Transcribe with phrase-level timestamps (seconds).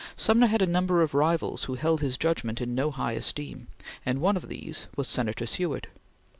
[0.17, 3.67] Sumner had a number of rivals who held his judgment in no high esteem,
[4.03, 5.89] and one of these was Senator Seward.